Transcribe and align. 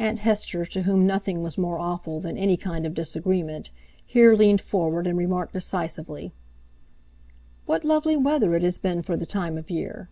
Aunt 0.00 0.18
Hester, 0.18 0.64
to 0.66 0.82
whom 0.82 1.06
nothing 1.06 1.40
was 1.40 1.56
more 1.56 1.78
awful 1.78 2.18
than 2.18 2.36
any 2.36 2.56
kind 2.56 2.84
of 2.84 2.92
disagreement, 2.92 3.70
here 4.04 4.34
leaned 4.34 4.60
forward 4.60 5.06
and 5.06 5.16
remarked 5.16 5.52
decisively: 5.52 6.32
"What 7.64 7.84
lovely 7.84 8.16
weather 8.16 8.54
it 8.54 8.64
has 8.64 8.78
been 8.78 9.00
for 9.00 9.16
the 9.16 9.26
time 9.26 9.56
of 9.56 9.70
year?" 9.70 10.08